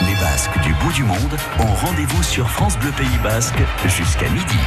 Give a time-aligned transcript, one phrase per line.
[0.00, 4.58] Les Basques du bout du monde ont rendez-vous sur France Bleu Pays Basque jusqu'à midi.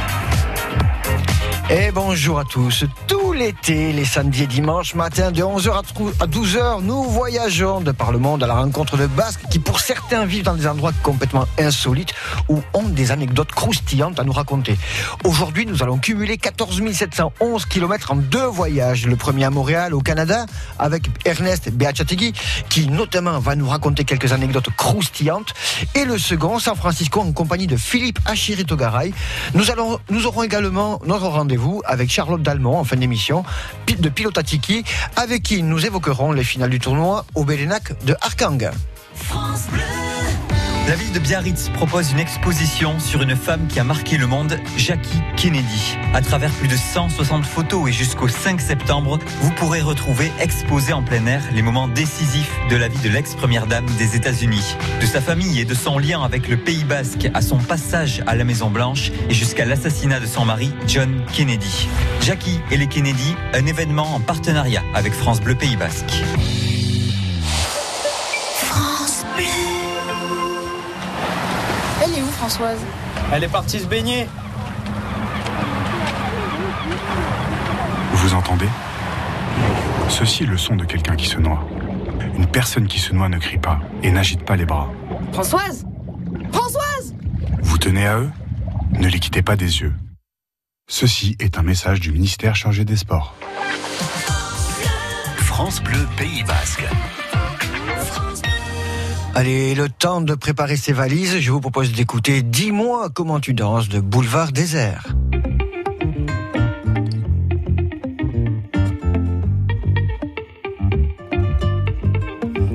[1.70, 2.86] Et bonjour à tous.
[3.06, 5.82] Tout l'été, les samedis et dimanches matin, de 11h
[6.18, 9.78] à 12h, nous voyageons de par le monde à la rencontre de Basques qui, pour
[9.78, 12.14] certains, vivent dans des endroits complètement insolites
[12.48, 14.78] ou ont des anecdotes croustillantes à nous raconter.
[15.24, 19.06] Aujourd'hui, nous allons cumuler 14 711 km en deux voyages.
[19.06, 20.46] Le premier à Montréal, au Canada,
[20.78, 22.32] avec Ernest Beachategui,
[22.70, 25.52] qui notamment va nous raconter quelques anecdotes croustillantes.
[25.94, 29.12] Et le second, San Francisco, en compagnie de Philippe Achirito-Garay.
[29.52, 29.64] Nous,
[30.08, 33.44] nous aurons également notre rendez-vous avec Charlotte Dalmont en fin d'émission
[33.86, 34.84] de Pilotatiki,
[35.16, 38.70] avec qui nous évoquerons les finales du tournoi au Bélénac de Arkang.
[40.88, 44.58] La ville de Biarritz propose une exposition sur une femme qui a marqué le monde,
[44.78, 45.98] Jackie Kennedy.
[46.14, 51.02] À travers plus de 160 photos et jusqu'au 5 septembre, vous pourrez retrouver exposés en
[51.02, 54.76] plein air les moments décisifs de la vie de l'ex-première dame des États-Unis.
[55.02, 58.34] De sa famille et de son lien avec le Pays basque à son passage à
[58.34, 61.86] la Maison Blanche et jusqu'à l'assassinat de son mari, John Kennedy.
[62.22, 66.24] Jackie et les Kennedy, un événement en partenariat avec France Bleu Pays Basque.
[72.38, 72.78] Françoise
[73.32, 74.28] Elle est partie se baigner.
[78.12, 78.68] Vous entendez?
[80.08, 81.66] Ceci est le son de quelqu'un qui se noie.
[82.36, 84.88] Une personne qui se noie ne crie pas et n'agite pas les bras.
[85.32, 85.84] Françoise
[86.52, 87.12] Françoise
[87.60, 88.30] Vous tenez à eux?
[88.92, 89.94] Ne les quittez pas des yeux.
[90.88, 93.34] Ceci est un message du ministère chargé des Sports.
[95.38, 96.84] France Bleu Pays Basque.
[99.40, 103.88] Allez, le temps de préparer ses valises, je vous propose d'écouter Dis-moi comment tu danses
[103.88, 105.14] de Boulevard Désert.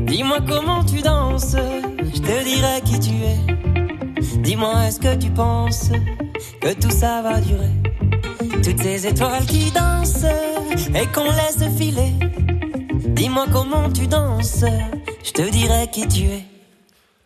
[0.08, 1.58] Dis-moi comment tu danses,
[2.00, 4.38] je te dirai qui tu es.
[4.38, 5.92] Dis-moi est-ce que tu penses
[6.62, 7.74] que tout ça va durer?
[8.64, 10.28] Toutes ces étoiles qui dansent
[10.96, 12.14] et qu'on laisse filer.
[13.08, 14.64] Dis-moi comment tu danses,
[15.26, 16.53] je te dirai qui tu es.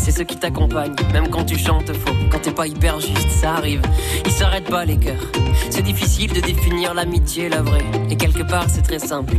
[0.00, 3.54] c'est ceux qui t'accompagnent, même quand tu chantes faux, quand t'es pas hyper juste, ça
[3.54, 3.82] arrive.
[4.24, 5.30] Ils s'arrêtent pas les cœurs.
[5.68, 7.84] C'est difficile de définir l'amitié, la vraie.
[8.08, 9.36] Et quelque part, c'est très simple.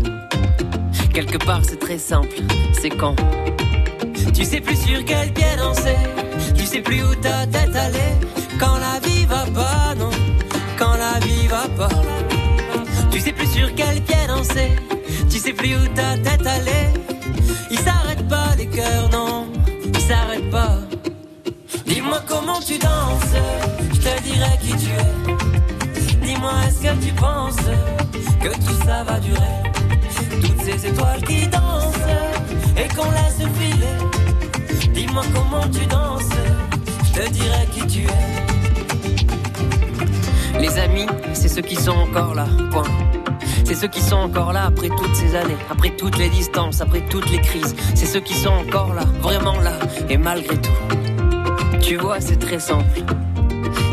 [1.14, 2.36] Quelque part, c'est très simple.
[2.80, 3.16] C'est quand?
[4.34, 5.98] Tu sais plus sur quel pied danser,
[6.56, 8.16] tu sais plus où ta tête allait.
[8.60, 10.12] Quand la vie va pas, non,
[10.78, 11.96] quand la vie va pas.
[13.10, 14.72] Tu sais plus sur quel pied danser,
[15.30, 16.94] tu sais plus où ta tête allait.
[17.72, 19.31] Ils s'arrêtent pas les cœurs, non
[22.66, 23.36] tu danses,
[23.94, 25.14] je te dirai qui tu es.
[26.26, 27.56] Dis-moi est-ce que tu penses
[28.40, 29.64] que tout ça va durer?
[30.42, 31.96] Toutes ces étoiles qui dansent
[32.78, 33.98] et qu'on laisse filer.
[34.94, 36.30] Dis-moi comment tu danses,
[37.06, 38.28] je te dirai qui tu es.
[40.60, 42.84] Les amis, c'est ceux qui sont encore là, point.
[43.66, 47.02] C'est ceux qui sont encore là après toutes ces années, après toutes les distances, après
[47.10, 47.76] toutes les crises.
[47.96, 49.74] C'est ceux qui sont encore là, vraiment là,
[50.10, 50.72] et malgré tout.
[51.82, 53.02] Tu vois, c'est très simple.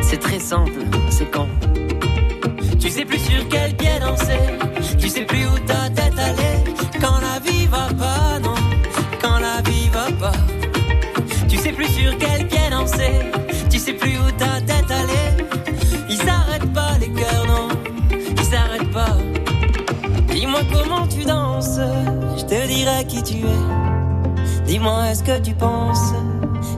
[0.03, 1.49] C'est très simple, c'est quand.
[2.78, 4.38] Tu sais plus sur quel pied danser,
[4.99, 6.65] tu sais plus où ta tête allait.
[7.00, 8.54] Quand la vie va pas, non,
[9.21, 10.37] quand la vie va pas.
[11.49, 13.12] Tu sais plus sur quel pied danser,
[13.69, 15.47] tu sais plus où ta tête allait.
[16.09, 17.69] Ils s'arrêtent pas les cœurs, non,
[18.12, 19.16] ils s'arrêtent pas.
[20.32, 21.81] Dis-moi comment tu danses,
[22.37, 24.65] je te dirai qui tu es.
[24.66, 26.12] Dis-moi est-ce que tu penses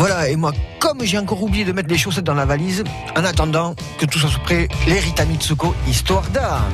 [0.00, 3.22] Voilà, et moi, comme j'ai encore oublié de mettre les chaussettes dans la valise, en
[3.22, 6.72] attendant que tout soit prêt, les Rita Mitsuko, histoire d'âme.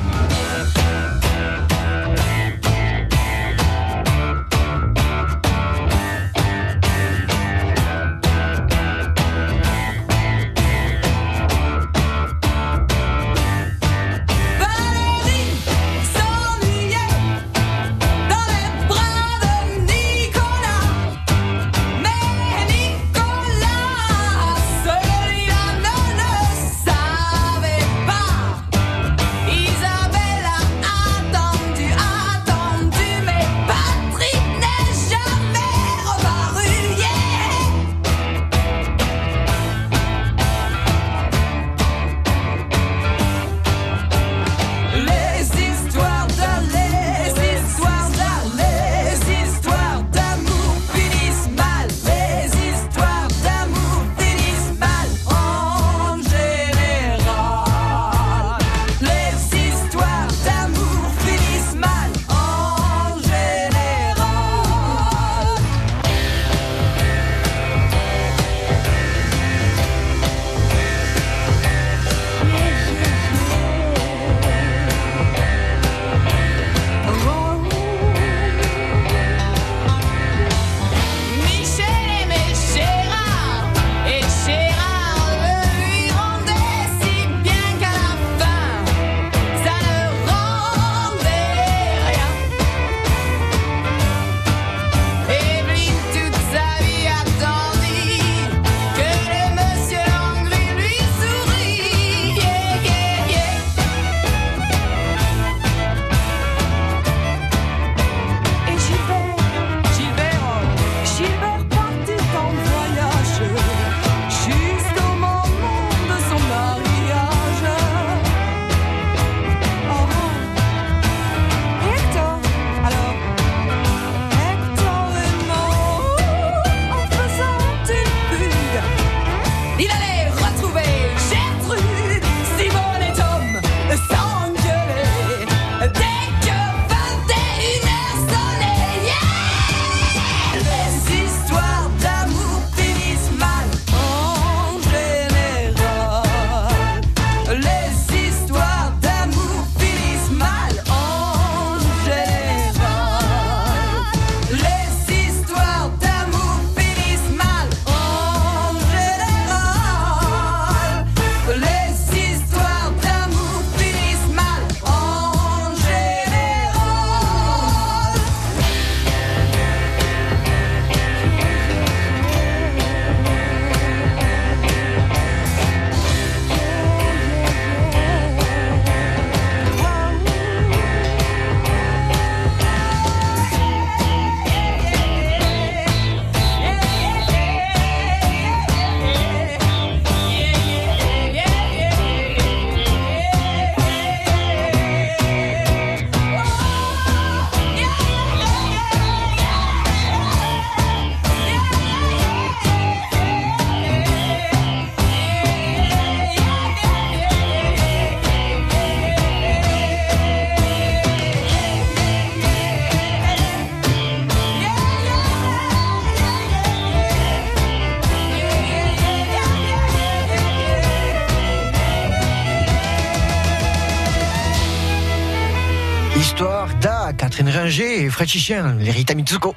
[227.99, 229.55] Et Fred Chichien, les Rita Mitsuko.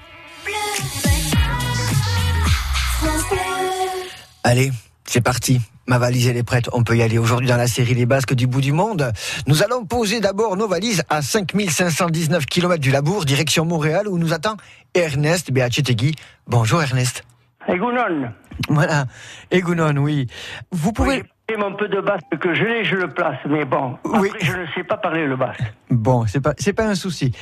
[4.43, 4.73] Allez,
[5.05, 5.61] c'est parti.
[5.87, 6.71] Ma valise, elle est prête.
[6.73, 9.13] On peut y aller aujourd'hui dans la série Les Basques du bout du monde.
[9.47, 14.33] Nous allons poser d'abord nos valises à 5519 km du Labour, direction Montréal, où nous
[14.33, 14.57] attend
[14.95, 16.15] Ernest Beachetegui.
[16.47, 17.25] Bonjour Ernest.
[17.69, 18.33] Egounon.
[18.71, 19.05] Voilà.
[19.51, 20.29] Egunon, oui.
[20.73, 21.19] Vous pouvez...
[21.19, 21.23] Oui,
[21.57, 24.29] un peu de basque que je l'ai, je le place, mais bon, Oui.
[24.41, 25.63] je ne sais pas parler le basque.
[25.91, 27.33] Bon, c'est pas, c'est pas un souci.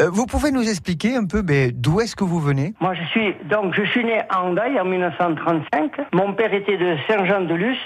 [0.00, 2.74] Euh, vous pouvez nous expliquer un peu ben, d'où est-ce que vous venez?
[2.80, 5.92] Moi, je suis donc je suis né à Hendaye en 1935.
[6.12, 7.78] Mon père était de Saint-Jean-de-Luz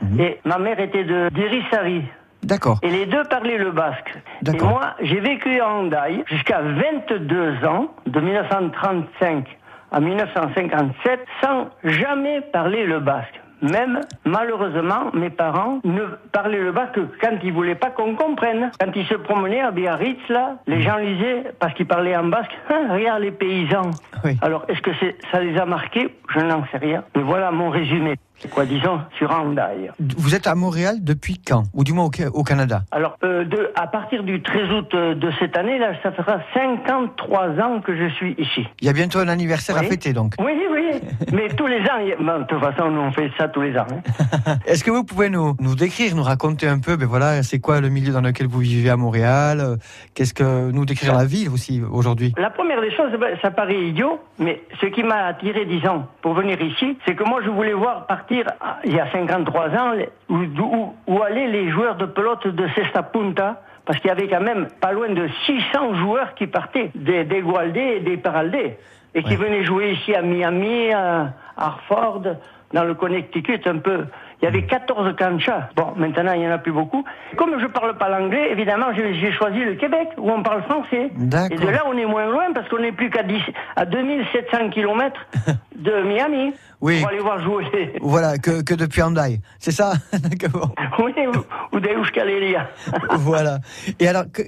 [0.00, 0.20] Mhm.
[0.20, 2.04] et ma mère était de d'Irisari.
[2.44, 2.78] D'accord.
[2.82, 4.14] Et les deux parlaient le basque.
[4.16, 4.68] Et D'accord.
[4.68, 9.44] moi, j'ai vécu à Hendaye jusqu'à 22 ans, de 1935
[9.90, 13.40] en 1957 sans jamais parler le basque.
[13.62, 18.70] Même, malheureusement, mes parents ne parlaient le basque que quand ils voulaient pas qu'on comprenne.
[18.80, 22.50] Quand ils se promenaient à Biarritz, là, les gens lisaient, parce qu'ils parlaient en basque,
[22.70, 23.90] Hein, regarde les paysans.
[24.24, 24.36] Oui.
[24.42, 26.14] Alors, est-ce que c'est, ça les a marqués?
[26.34, 27.02] Je n'en sais rien.
[27.16, 28.14] Mais voilà mon résumé.
[28.52, 29.90] Quoi, disons, sur Hendaye.
[30.16, 31.64] Vous êtes à Montréal depuis quand?
[31.74, 32.82] Ou du moins au, Ca- au Canada?
[32.92, 36.38] Alors, euh, de, à partir du 13 août euh, de cette année, là, ça fera
[36.54, 38.64] 53 ans que je suis ici.
[38.80, 40.34] Il y a bientôt un anniversaire à fêter donc.
[40.38, 40.52] Oui,
[40.92, 41.00] oui,
[41.32, 43.86] mais tous les ans, bon, de toute façon, nous on fait ça tous les ans.
[43.90, 44.56] hein.
[44.66, 47.80] Est-ce que vous pouvez nous, nous décrire, nous raconter un peu, ben voilà, c'est quoi
[47.80, 49.76] le milieu dans lequel vous vivez à Montréal euh,
[50.14, 52.32] Qu'est-ce que nous décrire la ville aussi aujourd'hui?
[52.38, 56.34] La première des choses, ben, ça paraît idiot, mais ce qui m'a attiré, disons, pour
[56.34, 59.92] venir ici, c'est que moi je voulais voir partir, ah, il y a 53 ans,
[60.28, 64.42] où, où allaient les joueurs de pelote de Cesta Punta, parce qu'il y avait quand
[64.42, 68.76] même pas loin de 600 joueurs qui partaient des, des Gualdés et des Paraldés,
[69.14, 72.22] et qui venaient jouer ici à Miami, à Hartford,
[72.72, 74.04] dans le Connecticut un peu.
[74.40, 75.68] Il y avait 14 canchas.
[75.74, 77.04] Bon, maintenant, il n'y en a plus beaucoup.
[77.36, 81.10] Comme je parle pas l'anglais, évidemment, j'ai choisi le Québec, où on parle français.
[81.50, 83.40] Et de là, on est moins loin, parce qu'on n'est plus qu'à 10
[83.74, 85.20] à 2700 km
[85.76, 86.54] de Miami.
[86.80, 87.00] Oui.
[87.00, 87.64] Pour aller voir jouer.
[88.00, 89.94] Voilà, que, que depuis Handaï, c'est ça.
[90.98, 91.32] Oui, ou,
[93.18, 93.58] voilà.
[93.98, 94.42] Et alors, que-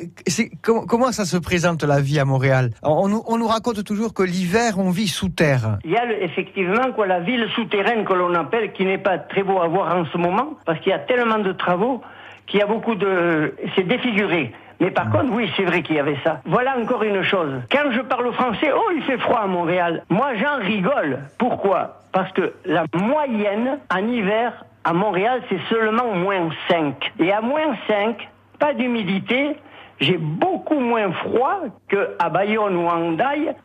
[0.62, 2.70] comment, comment ça se présente la vie à Montréal?
[2.82, 5.78] On, nous- on nous raconte toujours que l'hiver, on vit sous terre.
[5.84, 9.18] Il y a le- effectivement quoi, la ville souterraine que l'on appelle, qui n'est pas
[9.18, 12.00] très beau à voir en ce moment, parce qu'il y a tellement de travaux
[12.46, 13.54] qu'il y a beaucoup de...
[13.76, 14.52] C'est défiguré.
[14.80, 16.40] Mais par contre, oui, c'est vrai qu'il y avait ça.
[16.46, 17.52] Voilà encore une chose.
[17.70, 20.02] Quand je parle français, oh, il fait froid à Montréal.
[20.08, 21.18] Moi, j'en rigole.
[21.38, 21.98] Pourquoi?
[22.12, 27.12] Parce que la moyenne en hiver à Montréal, c'est seulement moins 5.
[27.20, 29.56] Et à moins 5, pas d'humidité,
[30.00, 32.98] j'ai beaucoup moins froid qu'à Bayonne ou à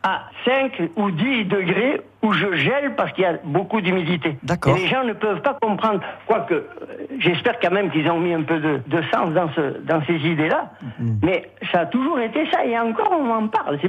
[0.03, 4.37] à 5 ou 10 degrés où je gèle parce qu'il y a beaucoup d'humidité.
[4.43, 4.75] D'accord.
[4.75, 5.99] Et les gens ne peuvent pas comprendre.
[6.25, 6.63] Quoique, euh,
[7.19, 10.15] j'espère quand même qu'ils ont mis un peu de, de sens dans, ce, dans ces
[10.15, 10.71] idées-là.
[11.21, 12.65] Mais ça a toujours été ça.
[12.65, 13.79] Et encore, on m'en parle.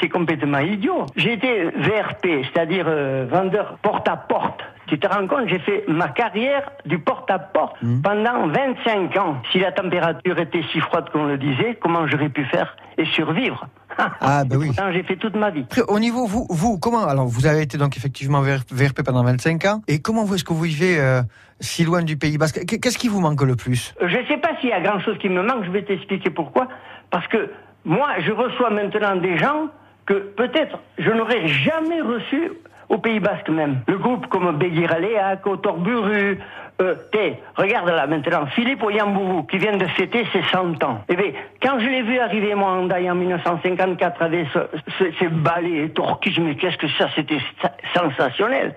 [0.00, 1.06] C'est, complètement idiot.
[1.16, 4.60] J'ai été VRP, c'est-à-dire euh, vendeur porte-à-porte.
[4.86, 9.36] Tu te rends compte, j'ai fait ma carrière du porte-à-porte pendant 25 ans.
[9.50, 12.76] Si la température était si froide qu'on le disait, comment j'aurais pu faire?
[12.98, 13.66] Et survivre
[14.20, 14.70] Ah, ben oui.
[14.92, 15.64] J'ai fait toute ma vie.
[15.88, 19.64] Au niveau, vous, vous, comment Alors, vous avez été donc effectivement VR- VRP pendant 25
[19.66, 19.82] ans.
[19.86, 21.20] Et comment vous- est-ce que vous vivez euh,
[21.60, 22.64] si loin du Pays Basque?
[22.66, 23.94] Qu- Qu'est-ce qui vous manque le plus?
[24.00, 26.68] Je ne sais pas s'il y a grand-chose qui me manque, je vais t'expliquer pourquoi.
[27.10, 27.50] Parce que
[27.84, 29.66] moi, je reçois maintenant des gens
[30.06, 32.50] que peut-être je n'aurais jamais reçus
[32.92, 33.80] au Pays Basque même.
[33.88, 36.38] Le groupe comme Béguiraléac, Autorburu,
[36.82, 41.00] euh, t'es, regarde là maintenant, Philippe Oyambourou qui vient de fêter ses 100 ans.
[41.08, 41.32] Eh bien,
[41.62, 44.58] quand je l'ai vu arriver moi en Daï en 1954 avec ce,
[44.98, 48.74] ce- ces balais et torquis, mais qu'est-ce que ça, c'était sa- sensationnel.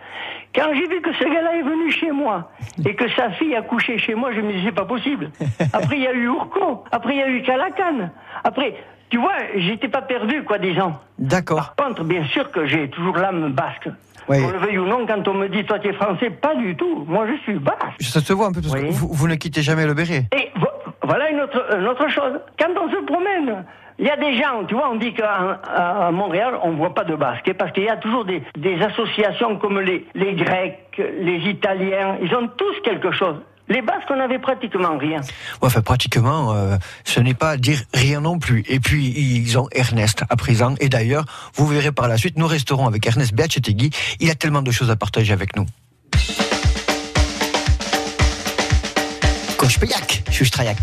[0.53, 2.51] Quand j'ai vu que ce gars-là est venu chez moi
[2.87, 5.29] et que sa fille a couché chez moi, je me disais c'est pas possible.
[5.73, 8.09] Après il y a eu Urco, après il y a eu Calacan.
[8.43, 8.75] Après,
[9.09, 10.93] tu vois, j'étais pas perdu quoi, disons.
[11.19, 11.73] D'accord.
[11.75, 13.89] Par contre, bien sûr que j'ai toujours l'âme basque.
[14.27, 14.41] Oui.
[14.41, 16.75] Qu'on le veuille ou non, quand on me dit toi tu es français, pas du
[16.75, 17.05] tout.
[17.07, 18.01] Moi je suis basque.
[18.01, 20.23] Ça se voit un peu parce que vous, vous ne quittez jamais le béret.
[20.35, 20.67] Et vo-
[21.03, 22.33] voilà une autre, une autre chose.
[22.59, 23.63] Quand on se promène,
[23.99, 27.15] il y a des gens, tu vois, on dit qu'à Montréal, on voit pas de
[27.15, 32.17] basque, parce qu'il y a toujours des, des associations comme les, les Grecs, les Italiens,
[32.21, 33.35] ils ont tous quelque chose.
[33.67, 35.21] Les Basques, on n'avait pratiquement rien.
[35.21, 38.63] Ouais, Enfin, pratiquement, euh, ce n'est pas dire rien non plus.
[38.67, 40.75] Et puis, ils ont Ernest à présent.
[40.79, 43.89] Et d'ailleurs, vous verrez par la suite, nous resterons avec Ernest Beachetegui.
[44.19, 45.65] Il a tellement de choses à partager avec nous.
[49.57, 50.77] Coach Payak, Chustrayak.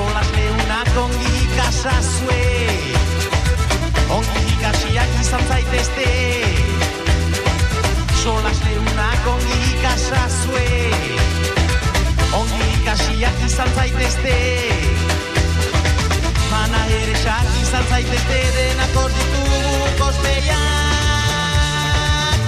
[0.00, 2.42] Solas leunak ongi ikasazue
[4.16, 6.06] Ongi ikasiak izan zaitezte.
[8.22, 10.68] Solas leunak ongi ikasazue
[12.32, 14.38] Ongi ikasiak izan zaitezte.
[16.50, 19.64] Mana ere sak izan zaitezte denak hor ditugu
[20.00, 20.64] kospeian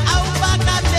[0.09, 0.92] Hau bakate!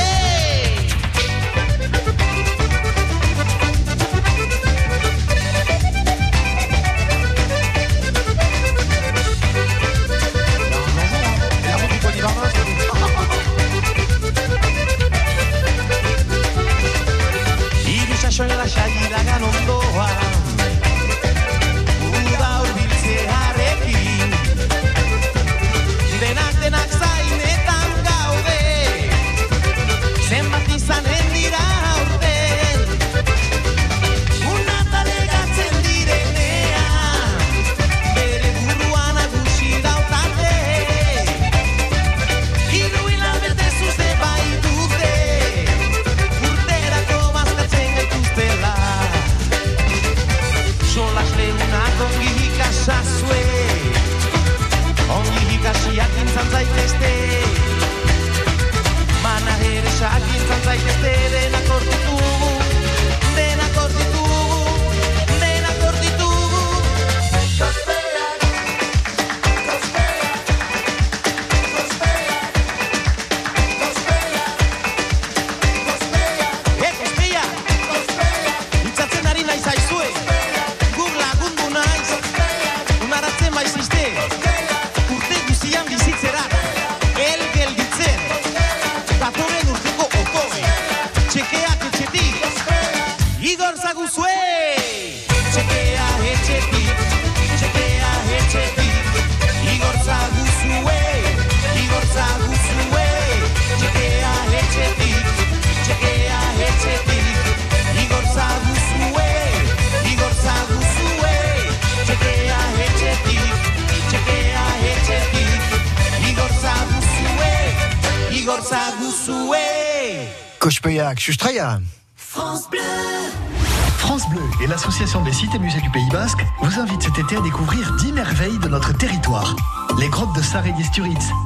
[18.66, 20.33] Shakira ganó en Doha.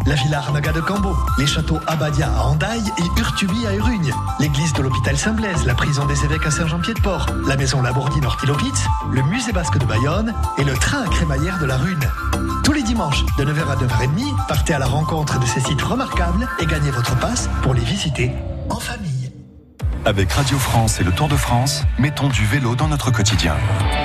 [0.05, 4.71] La villa Arnaga de Cambo, les châteaux Abadia à Andaille et Urtubi à Urugne, l'église
[4.73, 9.51] de l'hôpital Saint-Blaise, la prison des évêques à Saint-Jean-Pied-de-Port, la maison Labourdine Ortilopitz, le musée
[9.51, 12.09] basque de Bayonne et le train à crémaillère de la Rune.
[12.63, 16.47] Tous les dimanches, de 9h à 9h30, partez à la rencontre de ces sites remarquables
[16.59, 18.31] et gagnez votre passe pour les visiter
[18.69, 19.06] en famille.
[20.05, 23.55] Avec Radio France et le Tour de France, mettons du vélo dans notre quotidien.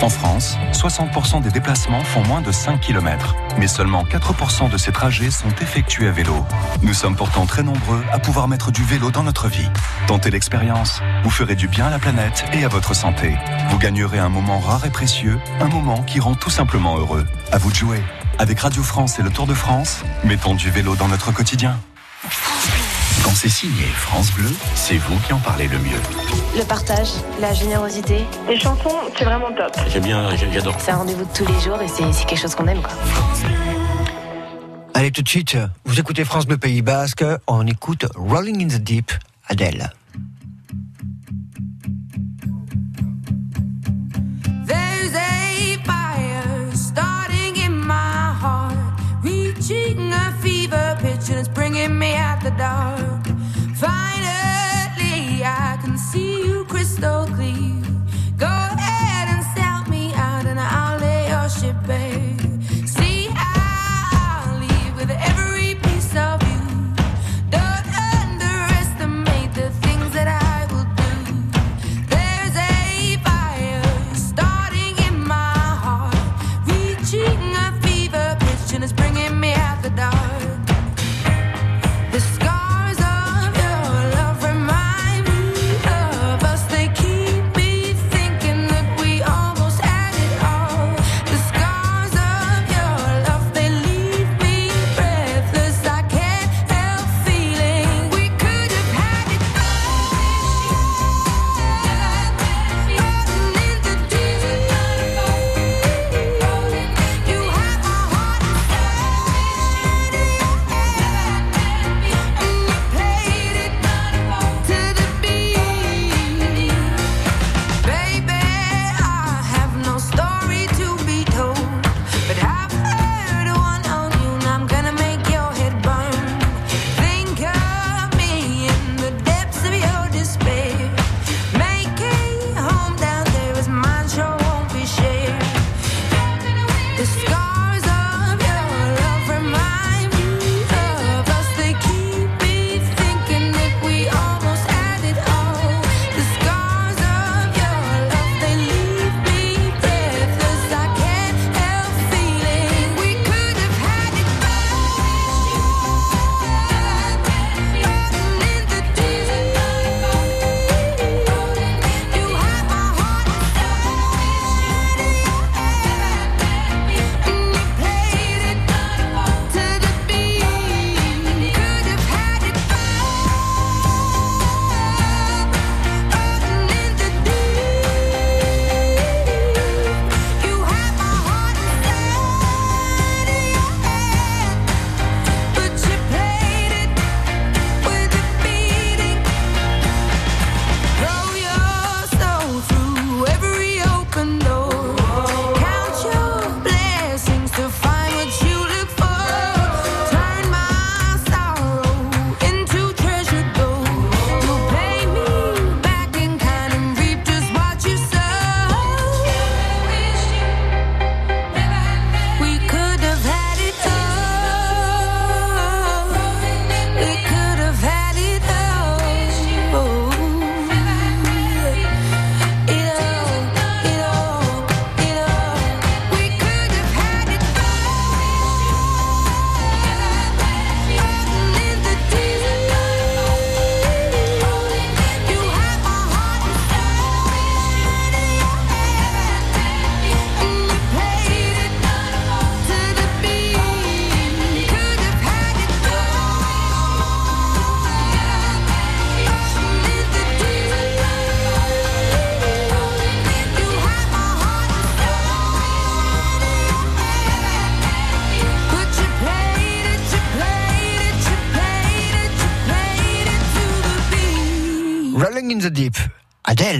[0.00, 4.90] En France, 60% des déplacements font moins de 5 km, mais seulement 4% de ces
[4.90, 6.44] trajets sont effectués à vélo.
[6.83, 9.68] Nous sommes pourtant très nombreux à pouvoir mettre du vélo dans notre vie.
[10.07, 13.37] Tentez l'expérience, vous ferez du bien à la planète et à votre santé.
[13.70, 17.26] Vous gagnerez un moment rare et précieux, un moment qui rend tout simplement heureux.
[17.52, 18.02] À vous de jouer.
[18.38, 21.78] Avec Radio France et le Tour de France, mettons du vélo dans notre quotidien.
[23.33, 25.97] Quand c'est signé France Bleu, c'est vous qui en parlez le mieux.
[26.55, 27.09] Le partage,
[27.40, 28.27] la générosité.
[28.47, 29.75] Les chansons, c'est vraiment top.
[29.88, 30.75] J'aime bien, j'adore.
[30.79, 32.83] C'est un rendez-vous de tous les jours et c'est quelque chose qu'on aime.
[32.83, 32.92] Quoi.
[34.92, 38.83] Allez, tout de suite, vous écoutez France Bleu Pays Basque, on écoute Rolling in the
[38.83, 39.11] Deep,
[39.49, 39.90] Adèle.
[44.66, 45.12] There's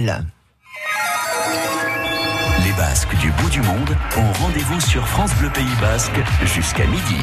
[0.03, 0.11] Les
[2.73, 7.15] Basques du bout du monde ont rendez-vous sur France Bleu Pays Basque jusqu'à midi.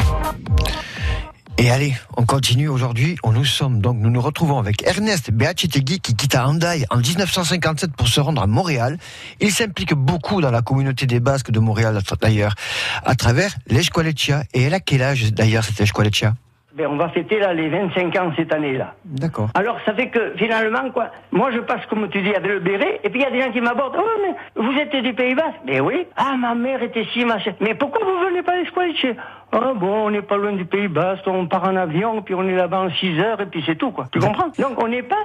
[1.59, 3.19] Et allez, on continue aujourd'hui.
[3.23, 7.95] On nous sommes donc, nous nous retrouvons avec Ernest Beachetegui qui quitta Handaï en 1957
[7.95, 8.97] pour se rendre à Montréal.
[9.41, 12.55] Il s'implique beaucoup dans la communauté des Basques de Montréal d'ailleurs,
[13.05, 14.45] à travers l'Esqualetia.
[14.55, 16.35] Et elle a quel âge d'ailleurs cette Esqualetia
[16.73, 18.95] Ben, on va fêter là les 25 ans cette année-là.
[19.05, 19.49] D'accord.
[19.55, 23.01] Alors ça fait que finalement quoi, moi je passe comme tu dis avec le béret
[23.03, 23.97] et puis il y a des gens qui m'abordent.
[23.99, 26.07] Oh mais vous êtes du Pays Basque Mais oui.
[26.17, 27.53] Ah ma mère était si machin.
[27.61, 29.17] Mais pourquoi vous venez pas d'Esqualice
[29.51, 32.47] Ah bon, on n'est pas loin du Pays Basque, on part en avion puis on
[32.47, 34.07] est là-bas en 6 heures et puis c'est tout quoi.
[34.13, 34.53] Tu comprends?
[34.57, 35.25] Donc on n'est pas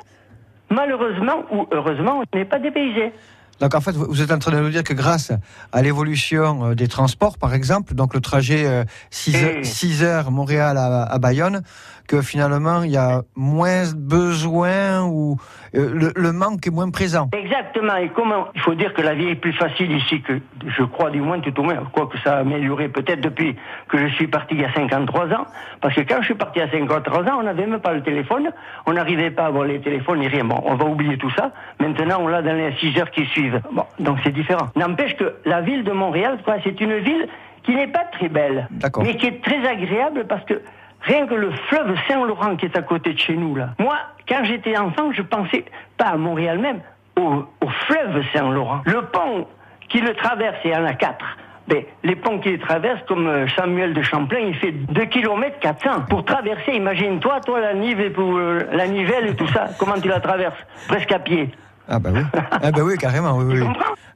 [0.71, 3.11] malheureusement ou heureusement on n'est pas dépaysé.
[3.59, 5.31] Donc en fait, vous êtes en train de nous dire que grâce
[5.71, 11.17] à l'évolution euh, des transports, par exemple, donc le trajet 6 heures Montréal à, à
[11.19, 11.61] Bayonne,
[12.07, 15.37] que finalement il y a moins besoin ou
[15.75, 17.29] euh, le, le manque est moins présent.
[17.33, 17.95] Exactement.
[17.97, 21.09] Et comment Il faut dire que la vie est plus facile ici que, je crois
[21.09, 23.55] du moins, tout au moins, quoique ça a amélioré peut-être depuis
[23.89, 25.45] que je suis parti il y a 53 ans.
[25.81, 28.49] Parce que quand je suis parti à 53 ans, on n'avait même pas le téléphone,
[28.85, 30.45] on n'arrivait pas à avoir les téléphones ni rien.
[30.45, 31.51] Bon, on va oublier tout ça.
[31.79, 33.61] Maintenant, on l'a dans les 6 heures qui suivent.
[33.71, 34.67] Bon, donc c'est différent.
[34.75, 37.27] N'empêche que la ville de Montréal, quoi, c'est une ville
[37.63, 39.03] qui n'est pas très belle, D'accord.
[39.03, 40.61] mais qui est très agréable parce que
[41.05, 43.69] Rien que le fleuve Saint-Laurent qui est à côté de chez nous, là.
[43.79, 43.95] Moi,
[44.27, 45.65] quand j'étais enfant, je pensais
[45.97, 46.81] pas à Montréal même,
[47.17, 48.81] au, au fleuve Saint-Laurent.
[48.85, 49.47] Le pont
[49.89, 51.25] qui le traverse, il y en a quatre.
[51.67, 55.57] Ben, les ponts qui les traversent, comme euh, Samuel de Champlain, il fait 2 km
[55.59, 56.01] 400.
[56.09, 60.07] Pour traverser, imagine-toi, toi, la, nive, pour, euh, la nivelle et tout ça, comment tu
[60.07, 60.57] la traverses?
[60.87, 61.49] Presque à pied.
[61.87, 62.21] Ah bah oui.
[62.51, 63.67] ah bah oui, carrément, oui, oui.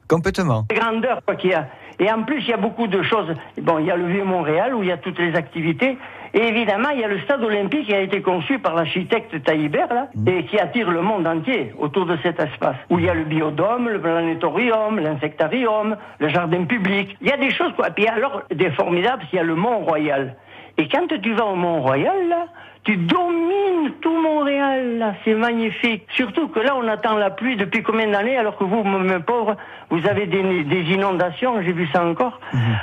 [0.08, 0.64] Complètement.
[0.70, 1.66] Les grandeurs quoi qu'il y a.
[2.00, 3.34] Et en plus, il y a beaucoup de choses.
[3.60, 5.98] Bon, il y a le Vieux Montréal où il y a toutes les activités.
[6.32, 9.92] Et évidemment, il y a le stade olympique qui a été conçu par l'architecte Taillibert,
[9.92, 12.76] là, et qui attire le monde entier autour de cet espace.
[12.88, 17.16] Où il y a le biodôme, le planétorium, l'insectarium, le jardin public.
[17.20, 17.90] Il y a des choses, quoi.
[17.90, 20.36] Puis alors, des formidables, il y a le Mont-Royal.
[20.78, 22.46] Et quand tu vas au Mont-Royal, là,
[22.84, 25.14] tu domines tout Montréal, là.
[25.24, 26.06] C'est magnifique.
[26.12, 29.56] Surtout que là, on attend la pluie depuis combien d'années, alors que vous, mes pauvres,
[29.90, 32.40] vous avez des, des inondations, j'ai vu ça encore.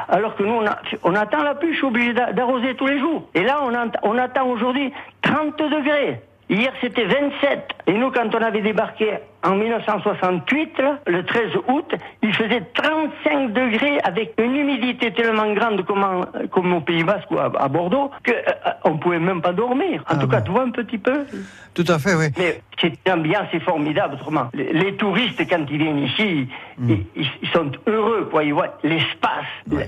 [0.09, 2.87] Alors que nous, on, a- on attend la pluie, je suis obligé d'a- d'arroser tous
[2.87, 3.27] les jours.
[3.33, 3.59] Et là,
[4.03, 6.21] on attend aujourd'hui 30 degrés.
[6.49, 7.59] Hier, c'était 27.
[7.87, 13.51] Et nous, quand on avait débarqué en 1968, là, le 13 août, il faisait 35
[13.51, 17.67] degrés avec une humidité tellement grande comme, en- comme au Pays Basque ou à, à
[17.67, 20.03] Bordeaux que euh, on pouvait même pas dormir.
[20.09, 21.25] En tout cas, tu vois un petit peu?
[21.73, 22.27] Tout à fait, oui.
[22.37, 24.47] Mais c'est une ambiance formidable, autrement.
[24.53, 26.47] Les, les touristes, quand ils viennent ici,
[26.79, 28.43] ils, ils- ils sont heureux, quoi.
[28.43, 29.45] Ils voient l'espace.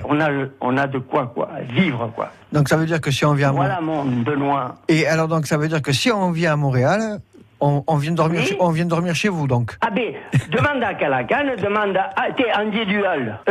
[0.08, 0.30] On a,
[0.62, 2.32] on a de quoi, quoi, vivre, quoi.
[2.52, 4.76] Donc ça veut dire que si on vient à Voilà mon Benoît.
[4.88, 7.20] Et alors donc ça veut dire que si on vient à Montréal,
[7.62, 8.48] on, on vient dormir, Oui.
[8.48, 9.76] chez, on vient dormir chez vous donc.
[9.82, 10.14] Ah ben,
[10.50, 12.80] demande à Calacan, demande à t'es Andy.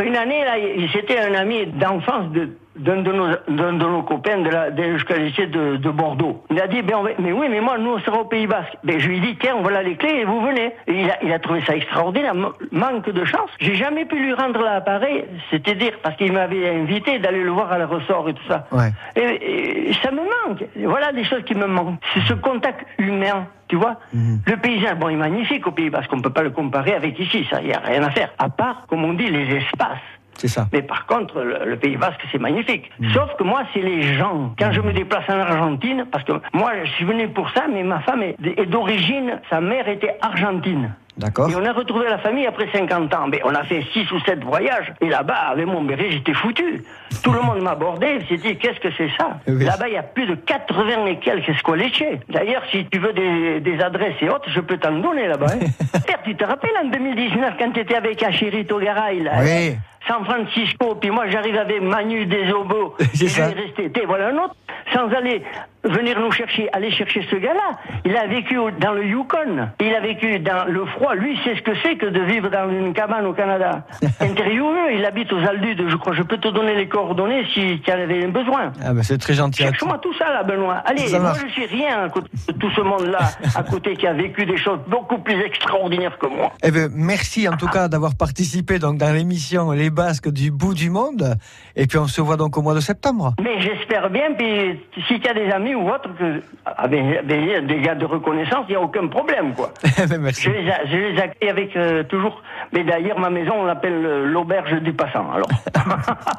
[0.03, 0.55] Une année, là,
[0.91, 4.81] c'était un ami d'enfance de d'un de nos, d'un de nos copains de la, de
[4.83, 6.43] l'Euskalice de, de Bordeaux.
[6.49, 8.73] Il a dit, ben, va- mais oui, mais moi, nous, on sera au Pays Basque.
[8.83, 10.71] Ben, je lui ai dit, tiens, voilà les clés et vous venez.
[10.87, 12.33] Et il a, il a trouvé ça extraordinaire.
[12.71, 13.49] Manque de chance.
[13.59, 17.71] J'ai jamais pu lui rendre l'appareil, c'était dire, parce qu'il m'avait invité d'aller le voir
[17.71, 18.65] à la ressort et tout ça.
[18.71, 18.91] Ouais.
[19.15, 20.63] Et, et ça me manque.
[20.85, 21.99] Voilà des choses qui me manquent.
[22.13, 23.97] C'est ce contact humain, tu vois.
[24.13, 26.11] Le paysage, bon, il est magnifique au Pays Basque.
[26.13, 28.29] On peut pas le comparer avec ici, ça, il y a rien à faire.
[28.39, 29.97] À part, comme on dit, les espaces.
[30.39, 30.67] C'est ça.
[30.73, 32.89] Mais par contre, le, le Pays Basque, c'est magnifique.
[33.13, 34.53] Sauf que moi, c'est les gens.
[34.57, 37.83] Quand je me déplace en Argentine, parce que moi, je suis venu pour ça, mais
[37.83, 40.93] ma femme est, est d'origine, sa mère était argentine.
[41.17, 41.49] D'accord.
[41.51, 43.27] Et on a retrouvé la famille après 50 ans.
[43.29, 44.93] Mais on a fait 6 ou 7 voyages.
[45.01, 46.81] Et là-bas, avec mon béret, j'étais foutu.
[47.21, 48.19] Tout le monde m'abordait.
[48.29, 49.31] J'ai dit, qu'est-ce que c'est ça?
[49.45, 49.65] Oui.
[49.65, 51.91] Là-bas, il y a plus de 80 et quelques squalettes.
[52.29, 55.47] D'ailleurs, si tu veux des, des adresses et autres, je peux t'en donner là-bas.
[55.61, 55.99] hein.
[56.07, 59.75] Père, tu te rappelles en 2019, quand tu étais avec Achirito Garay, là Oui.
[60.07, 63.49] San Francisco, puis moi j'arrive avec Manu Desobo, C'est et ça.
[63.49, 64.55] je vais rester, t'es, voilà un autre,
[64.93, 65.43] sans aller
[65.83, 67.77] venir nous chercher, aller chercher ce gars-là.
[68.05, 71.61] Il a vécu dans le Yukon, il a vécu dans le froid, lui sait ce
[71.61, 73.85] que c'est que de vivre dans une cabane au Canada.
[74.19, 77.91] Intervieweux, il habite aux Aldudes, je crois, je peux te donner les coordonnées si tu
[77.91, 78.71] en avais besoin.
[78.83, 79.63] Ah ben c'est très gentil.
[79.63, 80.81] Cherche-moi tout ça là, Benoît.
[80.85, 81.43] Allez, Ça moi marche.
[81.47, 83.19] je suis rien à côté de tout ce monde-là,
[83.55, 86.51] à côté qui a vécu des choses beaucoup plus extraordinaires que moi.
[86.63, 90.73] Eh ben, merci en tout cas d'avoir participé donc dans l'émission Les Basques du bout
[90.73, 91.35] du monde.
[91.75, 93.33] Et puis on se voit donc au mois de septembre.
[93.41, 97.65] Mais j'espère bien, puis si tu as des amis ou autres, que, ah, ben, ben,
[97.67, 99.71] des gars de reconnaissance, il n'y a aucun problème, quoi.
[100.01, 100.43] Eh ben, merci.
[100.43, 102.41] Je les, a- je les accueille avec euh, toujours.
[102.73, 105.31] Mais d'ailleurs, ma maison, on l'appelle euh, l'auberge du passant.
[105.31, 105.49] Alors,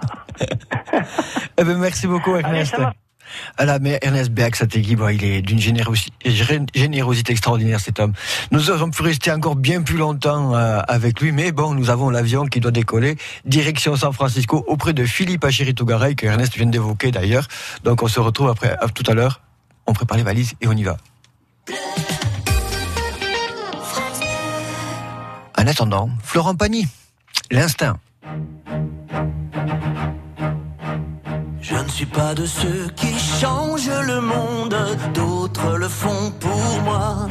[1.58, 2.76] Eh ben, merci beaucoup Ernest.
[3.56, 3.98] À la mer.
[4.02, 8.12] Ernest Berg, Sategui, bon, il est d'une générosi- gé- générosité extraordinaire, cet homme.
[8.50, 12.10] Nous aurions pu rester encore bien plus longtemps euh, avec lui, mais bon, nous avons
[12.10, 17.10] l'avion qui doit décoller, direction San Francisco, auprès de Philippe Achirito-Garay, que Ernest vient d'évoquer
[17.10, 17.46] d'ailleurs.
[17.84, 19.40] Donc on se retrouve après, tout à l'heure.
[19.86, 20.96] On prépare les valises et on y va.
[25.58, 26.86] En attendant, Florent Pagny,
[27.50, 27.98] l'instinct.
[32.00, 34.74] Je ne suis pas de ceux qui changent le monde,
[35.12, 37.28] d'autres le font pour moi.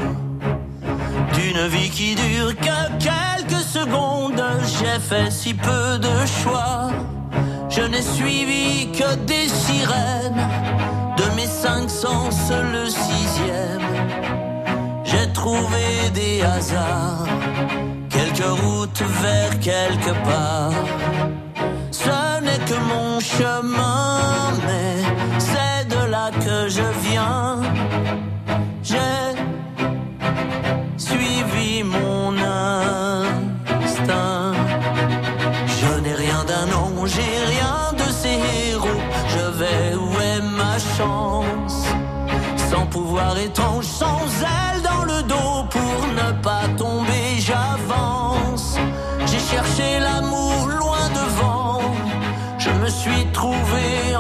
[1.34, 6.92] D'une vie qui dure que quelques secondes, j'ai fait si peu de choix.
[7.68, 10.48] Je n'ai suivi que des sirènes,
[11.18, 13.90] de mes cinq sens le sixième.
[15.04, 17.26] J'ai trouvé des hasards,
[18.12, 20.74] quelques routes vers quelque part.
[21.92, 23.99] Ce n'est que mon chemin,
[41.00, 48.78] Sans pouvoir étrange, sans aile dans le dos pour ne pas tomber, j'avance.
[49.26, 51.82] J'ai cherché l'amour loin devant,
[52.58, 54.14] je me suis trouvé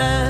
[0.00, 0.29] J'ai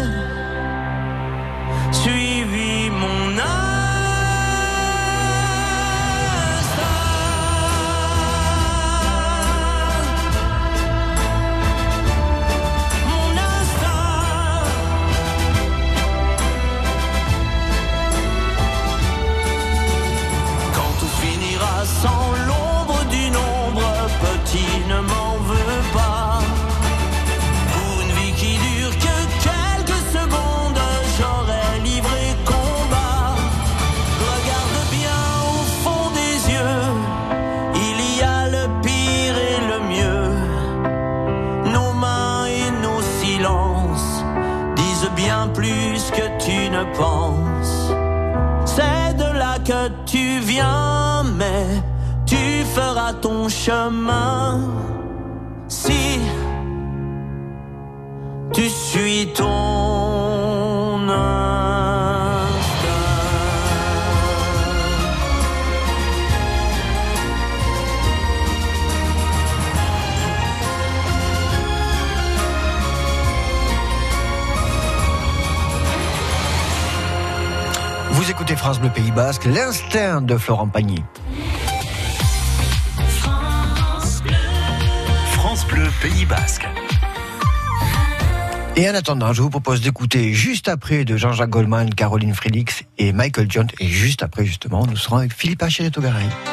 [48.65, 51.67] C'est de là que tu viens, mais
[52.27, 54.61] tu feras ton chemin.
[55.69, 56.21] Si
[58.53, 59.70] tu suis ton
[78.61, 81.03] France Bleu Pays Basque, l'instinct de Florent Pagny.
[85.33, 86.69] France Bleu Pays Basque.
[88.77, 93.15] Et en attendant, je vous propose d'écouter juste après de Jean-Jacques Goldman, Caroline Frélix et
[93.15, 93.67] Michael John.
[93.81, 96.29] Et juste après, justement, nous serons avec Philippe Achirito-Garay.
[96.29, 96.50] J'ai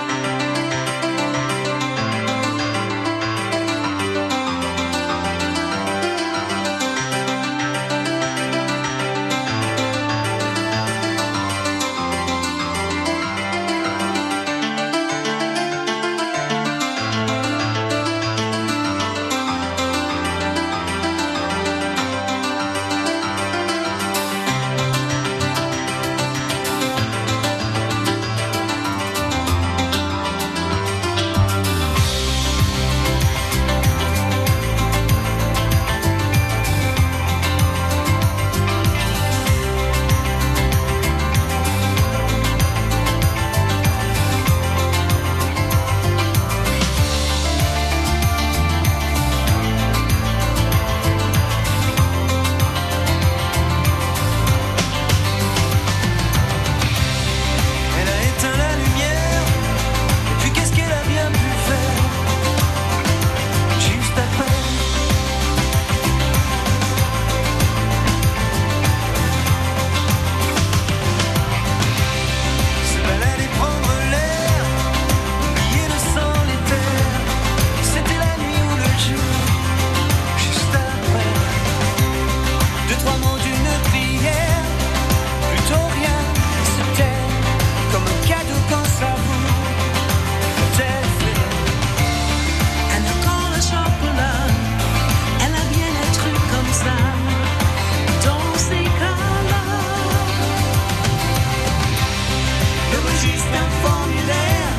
[103.22, 104.76] juste un formulaire,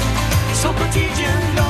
[0.55, 1.68] son quotidien.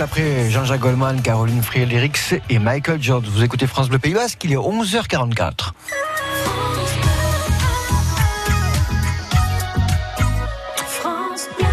[0.00, 3.28] Juste après Jean-Jacques Goldman, Caroline Friericks et Michael George.
[3.28, 5.72] Vous écoutez France Bleu Pays Basque, il est 11h44.
[10.86, 11.66] France Bleu.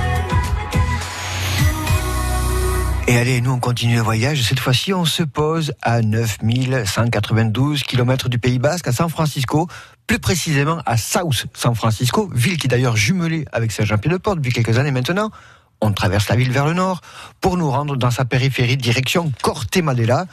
[3.08, 4.42] Et allez, nous on continue le voyage.
[4.44, 9.70] Cette fois-ci, on se pose à 9192 km du Pays Basque, à San Francisco,
[10.06, 14.78] plus précisément à South San Francisco, ville qui est d'ailleurs jumelée avec Saint-Jean-Pied-de-Port depuis quelques
[14.78, 15.32] années maintenant.
[15.82, 17.02] On traverse la ville vers le nord
[17.40, 20.26] pour nous rendre dans sa périphérie direction Corte Madela,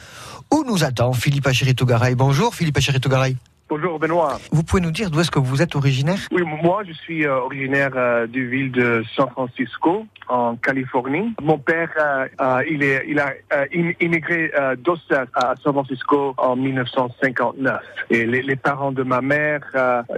[0.51, 2.15] où nous attend Philippe Achirito Garay.
[2.15, 3.35] Bonjour Philippe Achirito Garay.
[3.67, 4.37] Bonjour Benoît.
[4.51, 6.19] Vous pouvez nous dire d'où est-ce que vous êtes originaire?
[6.31, 11.33] Oui, moi je suis euh, originaire euh, du ville de San Francisco en Californie.
[11.41, 13.33] Mon père, euh, euh, il, est, il a
[13.75, 14.51] im- immigré
[14.83, 17.79] d'Ossa à San Francisco en 1959.
[18.11, 19.61] Et les, les parents de ma mère,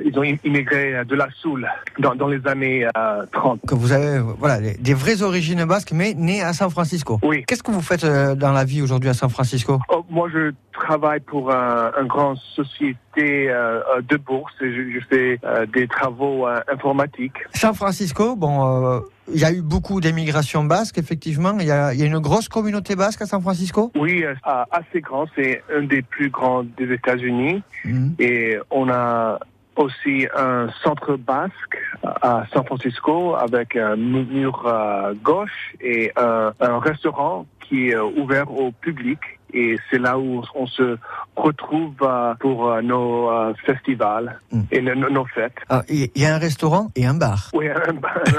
[0.03, 1.67] ils ont im- immigré de la Soule
[1.99, 3.61] dans, dans les années euh, 30.
[3.65, 7.17] Que vous avez voilà, des- vraies origines basques, mais né à San Francisco.
[7.23, 7.45] Oui.
[7.47, 9.79] Qu'est-ce que vous faites dans la vie aujourd'hui à San Francisco?
[9.89, 14.81] Oh, moi, je travaille pour un, un grand société euh, euh, de bourse et je,
[14.99, 17.37] je fais euh, des travaux euh, informatiques.
[17.53, 18.55] San Francisco, bon,
[18.95, 18.99] euh,
[19.33, 21.55] il y a eu beaucoup d'émigration basque, effectivement.
[21.59, 24.33] Il y, a, il y a une grosse communauté basque à San Francisco Oui, euh,
[24.71, 25.25] assez grand.
[25.35, 27.61] C'est un des plus grands des États-Unis.
[27.85, 28.15] Mhm.
[28.19, 29.39] Et on a
[29.75, 36.51] aussi un centre basque à San Francisco avec un mu- mur euh, gauche et un,
[36.59, 39.19] un restaurant qui est euh, ouvert au public.
[39.53, 40.97] Et c'est là où on se
[41.35, 44.39] retrouve euh, pour euh, nos euh, festivals
[44.71, 45.55] et no- no- nos fêtes.
[45.69, 47.49] Ah, Il y a un restaurant et un bar.
[47.53, 47.93] Oui, un,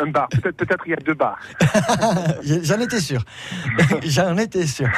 [0.06, 0.28] bar-.
[0.42, 1.38] Peut-être peut-être il y a deux bars.
[2.62, 3.22] J'en étais sûr.
[4.04, 4.88] J'en étais sûr.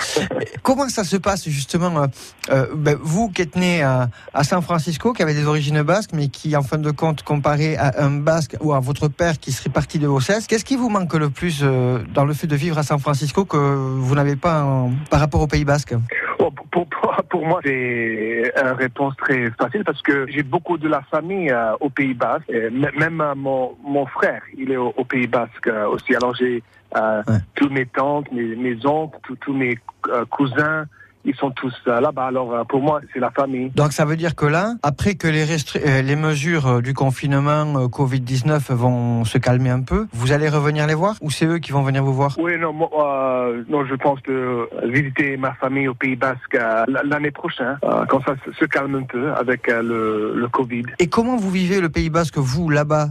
[0.63, 2.07] Comment ça se passe justement
[2.51, 6.11] euh, ben, Vous qui êtes né à, à San Francisco, qui avez des origines basques,
[6.13, 9.53] mais qui en fin de compte, comparé à un basque ou à votre père qui
[9.53, 12.57] serait parti de Ossès, qu'est-ce qui vous manque le plus euh, dans le fait de
[12.57, 15.95] vivre à San Francisco que vous n'avez pas en- par rapport au Pays basque?
[16.39, 20.89] Oh, pour, pour, pour moi, c'est une réponse très facile parce que j'ai beaucoup de
[20.89, 22.51] la famille euh, au Pays Basque.
[22.51, 26.15] Même euh, mon, mon frère, il est au, au Pays Basque euh, aussi.
[26.15, 26.63] Alors j'ai
[26.97, 27.23] euh,
[27.55, 29.79] tous mes tantes, mes, mes oncles, tous mes
[30.09, 30.87] euh, cousins
[31.25, 32.27] ils sont tous euh, là-bas.
[32.27, 33.71] Alors euh, pour moi, c'est la famille.
[33.75, 37.87] Donc ça veut dire que là, après que les, euh, les mesures du confinement euh,
[37.87, 41.73] Covid-19 vont se calmer un peu, vous allez revenir les voir ou c'est eux qui
[41.73, 42.37] vont venir vous voir?
[42.39, 46.85] Oui, non, moi, euh, non, je pense de visiter ma famille au Pays Basque euh,
[47.05, 50.85] l'année prochaine, euh, quand ça se- calme un peu avec le, le Covid.
[51.01, 53.09] Et comment vous vivez le Pays Basque, vous, là-bas,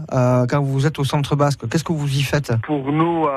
[0.50, 1.68] quand vous êtes au centre basque?
[1.70, 2.54] Qu'est-ce que vous y faites?
[2.66, 3.28] Pour nous,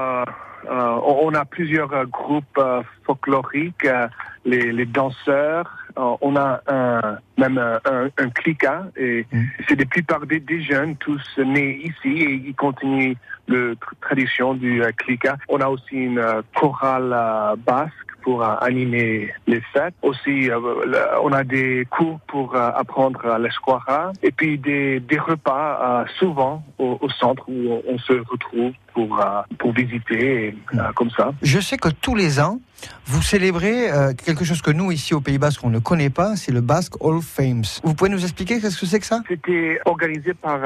[0.71, 4.09] on on a plusieurs euh, groupes euh, folkloriques, euh,
[4.45, 5.71] les, les danseurs.
[5.99, 9.27] euh, on a un, même un, un, un clica et
[9.69, 13.15] c'est la plupart des, des jeunes, tous nés ici et ils continuent
[13.49, 15.37] la tradition du euh, clica.
[15.49, 17.93] On a aussi une euh, chorale euh, basque
[18.23, 19.95] pour euh, animer les fêtes.
[20.03, 25.01] Aussi, euh, le- on a des cours pour euh, apprendre euh, l'esquara et puis des,
[25.01, 29.73] des repas euh, souvent au, au centre où on, on se retrouve pour, euh, pour
[29.73, 31.33] visiter euh, comme ça.
[31.43, 32.61] Je sais que tous les ans,
[33.07, 36.35] vous célébrez euh, quelque chose que nous, ici au Pays Basque, on ne connaît pas,
[36.35, 37.63] c'est le Basque Hall of Fames.
[37.85, 39.21] Vous pouvez nous expliquer qu'est-ce que c'est que ça?
[39.29, 40.57] C'était organisé par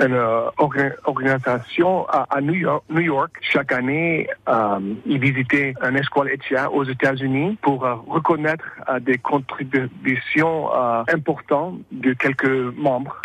[0.00, 0.16] une
[0.58, 3.30] orga- organisation à, New, York, New York.
[3.42, 9.18] Chaque année, euh, ils visitaient un école Etia aux États-Unis pour euh, reconnaître euh, des
[9.18, 10.68] contributions
[11.12, 13.20] importantes de quelques membres.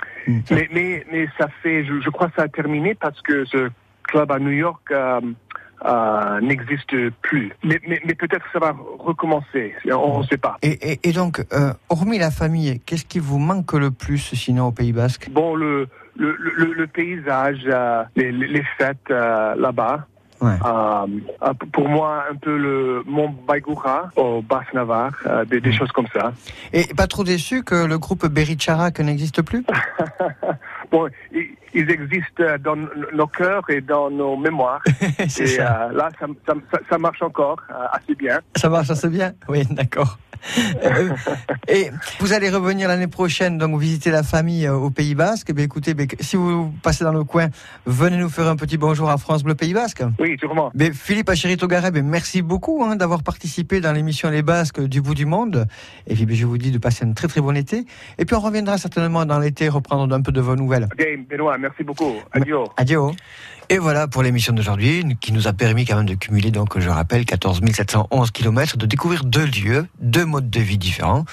[0.51, 3.69] Mais, mais, mais ça fait, je, je crois que ça a terminé parce que ce
[4.13, 5.19] club à New York euh,
[5.85, 6.93] euh, n'existe
[7.23, 7.51] plus.
[7.63, 9.73] Mais, mais, mais peut-être ça va recommencer.
[9.91, 10.55] On ne sait pas.
[10.61, 14.67] et, et- et donc, euh, hormis la famille, qu'est-ce qui vous manque le plus sinon
[14.67, 15.29] au Pays Basque?
[15.31, 17.67] Bon, le, le, le, le paysage,
[18.15, 20.07] les, fêtes là-bas.
[20.43, 20.57] Ouais.
[20.65, 21.05] Euh,
[21.43, 26.07] euh, pour moi, un peu le Mont Baigura au Basse-Navarre, euh, des, des choses comme
[26.13, 26.33] ça.
[26.73, 29.63] Et pas trop déçu que le groupe Bericharak n'existe plus?
[30.91, 31.07] Bon,
[31.73, 32.75] ils, existent dans
[33.15, 34.79] nos cœurs et dans nos mémoires.
[35.27, 35.87] C'est et ça.
[35.89, 37.57] euh, là, ça, ça, ça- ça marche encore
[37.91, 38.39] assez bien.
[38.55, 39.33] Ça marche assez bien?
[39.47, 40.19] Oui, d'accord.
[41.69, 41.89] Et
[42.19, 45.47] vous allez revenir l'année prochaine, donc visiter la famille au Pays Basque.
[45.49, 47.47] Eh bien, écoutez, ben, si vous passez dans le coin,
[47.85, 50.03] venez nous faire un petit bonjour à France Bleu Pays Basque.
[50.19, 50.71] Oui, sûrement.
[50.73, 55.15] Mais Philippe Achérito ben, merci beaucoup hein, d'avoir participé dans l'émission Les Basques du bout
[55.15, 55.67] du monde.
[56.07, 57.85] Et puis ben, je vous dis de passer un très très bon été.
[58.17, 60.87] Et puis on reviendra certainement dans l'été reprendre un peu de vos nouvelles.
[61.29, 62.13] Benoît, merci beaucoup.
[62.31, 62.57] Adieu.
[62.77, 62.99] Adieu.
[63.69, 66.89] Et voilà pour l'émission d'aujourd'hui, qui nous a permis quand même de cumuler, donc je
[66.89, 71.23] rappelle, 14 711 km, de découvrir deux lieux, deux modes de vie différents,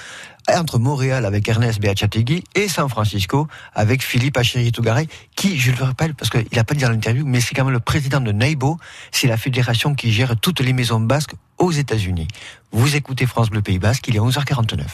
[0.48, 5.82] entre Montréal avec Ernest Beachategui et San Francisco avec Philippe Achiri Tougaré, qui, je le
[5.82, 8.32] rappelle, parce qu'il n'a pas dit dans l'interview, mais c'est quand même le président de
[8.32, 8.78] NAIBO,
[9.10, 12.28] c'est la fédération qui gère toutes les maisons basques aux États-Unis.
[12.72, 14.84] Vous écoutez France Bleu Pays Basque, il est 11h49.